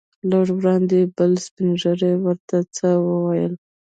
لږ 0.29 0.47
وړاندې 0.57 0.95
یو 1.01 1.11
بل 1.17 1.31
سپین 1.45 1.69
ږیری 1.81 2.13
ورته 2.23 2.57
څه 2.75 2.87
وویل. 3.07 3.53